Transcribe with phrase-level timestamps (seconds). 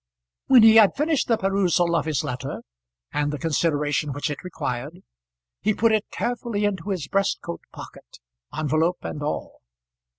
[0.47, 2.63] When he had finished the perusal of his letter
[3.13, 5.01] and the consideration which it required,
[5.61, 8.17] he put it carefully into his breast coat pocket,
[8.51, 9.61] envelope and all.